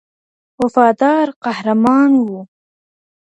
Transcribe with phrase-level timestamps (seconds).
[0.61, 2.45] وفادار قهرمان و